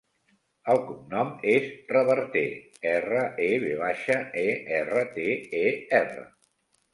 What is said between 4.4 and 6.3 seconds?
e, erra, te, e, erra.